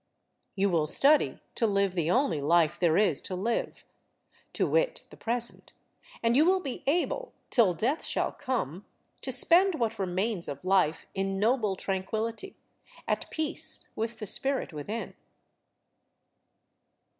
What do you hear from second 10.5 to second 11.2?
life